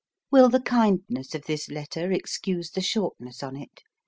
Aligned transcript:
Will 0.31 0.49
the 0.49 0.59
kindness 0.59 1.35
of 1.35 1.43
this 1.43 1.69
letter 1.69 2.11
excuse 2.11 2.71
the 2.71 2.81
shortness 2.81 3.43
on't? 3.43 3.83